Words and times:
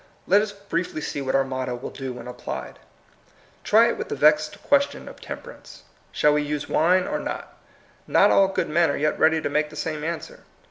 Let 0.25 0.41
us 0.41 0.51
briefly 0.51 0.99
see 0.99 1.21
what 1.21 1.35
our 1.35 1.43
motto 1.43 1.75
will 1.75 1.91
do 1.91 2.13
when 2.13 2.27
applied. 2.27 2.79
Try 3.63 3.89
it 3.89 3.99
with 3.99 4.09
the 4.09 4.15
vexed 4.15 4.57
ques> 4.63 4.89
tion 4.89 5.07
of 5.07 5.21
temperance. 5.21 5.83
Shall 6.11 6.33
we 6.33 6.41
use 6.41 6.67
wine 6.67 7.05
or 7.07 7.19
not? 7.19 7.55
Not 8.07 8.31
all 8.31 8.47
good 8.47 8.67
men 8.67 8.89
are 8.89 8.97
yet 8.97 9.19
ready 9.19 9.43
to 9.43 9.47
make 9.47 9.69
the 9.69 9.75
same 9.75 10.03
ans.wer. 10.03 10.39